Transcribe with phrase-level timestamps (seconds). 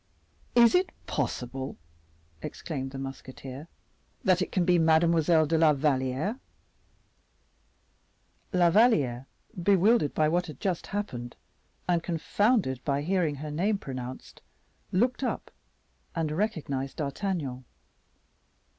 [0.55, 1.77] "Is it possible,"
[2.41, 3.67] exclaimed the musketeer,
[4.23, 6.39] "that it can be Mademoiselle de la Valliere?"
[8.51, 9.27] La Valliere,
[9.61, 11.35] bewildered by what had just happened,
[11.87, 14.41] and confounded by hearing her name pronounced,
[14.91, 15.51] looked up
[16.15, 17.63] and recognized D'Artagnan.